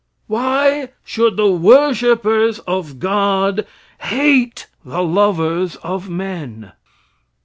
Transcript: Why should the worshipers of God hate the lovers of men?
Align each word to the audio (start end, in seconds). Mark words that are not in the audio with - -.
Why 0.25 0.89
should 1.03 1.37
the 1.37 1.51
worshipers 1.51 2.57
of 2.65 2.97
God 2.97 3.67
hate 3.99 4.65
the 4.83 5.03
lovers 5.03 5.75
of 5.83 6.09
men? 6.09 6.71